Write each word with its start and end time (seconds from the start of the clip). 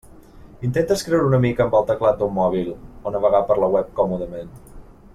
Intenta 0.67 0.95
escriure 0.99 1.27
una 1.27 1.39
mica 1.43 1.63
amb 1.67 1.77
el 1.81 1.85
teclat 1.91 2.17
d'un 2.23 2.33
mòbil, 2.39 2.73
o 3.11 3.15
navegar 3.19 3.43
per 3.51 3.59
la 3.65 3.71
web 3.77 3.93
còmodament. 4.01 4.53